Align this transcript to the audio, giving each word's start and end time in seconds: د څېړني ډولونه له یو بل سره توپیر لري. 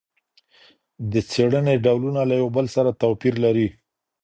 د 1.11 1.13
څېړني 1.29 1.75
ډولونه 1.85 2.21
له 2.29 2.35
یو 2.41 2.47
بل 2.55 2.65
سره 2.75 2.97
توپیر 3.01 3.33
لري. 3.45 3.67